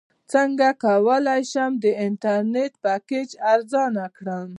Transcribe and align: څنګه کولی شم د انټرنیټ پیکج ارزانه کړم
څنګه 0.33 0.67
کولی 0.85 1.41
شم 1.51 1.71
د 1.83 1.85
انټرنیټ 2.05 2.71
پیکج 2.85 3.29
ارزانه 3.53 4.05
کړم 4.17 4.47